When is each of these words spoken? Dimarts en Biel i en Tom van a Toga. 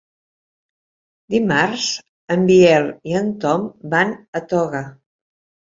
Dimarts 1.33 1.85
en 2.37 2.49
Biel 2.49 2.91
i 3.13 3.17
en 3.23 3.33
Tom 3.47 3.69
van 3.95 4.19
a 4.41 4.45
Toga. 4.55 4.85